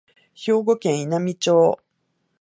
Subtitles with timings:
[0.33, 1.79] 兵庫県稲美町